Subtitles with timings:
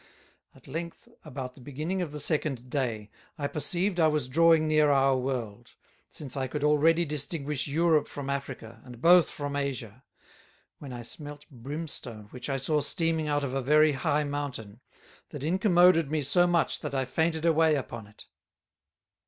[0.55, 4.89] At length, about the beginning of the Second day, I perceived I was drawing near
[4.89, 5.75] our World;
[6.09, 10.03] since I could already distinguish Europe from Africa, and both from Asia;
[10.79, 14.79] when I smelt Brimstone which I saw steaming out of a very high Mountain,
[15.29, 18.25] that incommoded me so much that I fainted away upon it.